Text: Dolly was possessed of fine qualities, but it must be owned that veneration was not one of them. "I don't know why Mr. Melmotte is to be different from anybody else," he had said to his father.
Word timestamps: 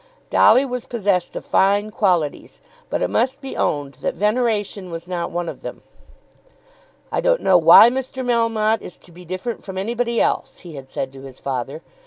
Dolly 0.31 0.65
was 0.65 0.85
possessed 0.85 1.35
of 1.35 1.45
fine 1.45 1.91
qualities, 1.91 2.59
but 2.89 3.03
it 3.03 3.07
must 3.07 3.39
be 3.39 3.55
owned 3.55 3.99
that 4.01 4.15
veneration 4.15 4.89
was 4.89 5.07
not 5.07 5.29
one 5.29 5.47
of 5.47 5.61
them. 5.61 5.83
"I 7.11 7.21
don't 7.21 7.41
know 7.41 7.59
why 7.59 7.91
Mr. 7.91 8.25
Melmotte 8.25 8.81
is 8.81 8.97
to 8.97 9.11
be 9.11 9.25
different 9.25 9.63
from 9.63 9.77
anybody 9.77 10.19
else," 10.19 10.61
he 10.65 10.73
had 10.73 10.89
said 10.89 11.13
to 11.13 11.21
his 11.21 11.37
father. 11.37 11.83